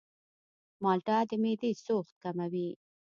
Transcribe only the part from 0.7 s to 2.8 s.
مالټه د معدې سوخت کموي.